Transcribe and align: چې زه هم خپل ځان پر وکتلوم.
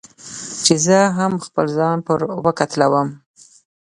چې 0.63 0.73
زه 0.85 0.99
هم 1.17 1.31
خپل 1.45 1.65
ځان 1.77 1.97
پر 2.07 2.19
وکتلوم. 2.45 3.07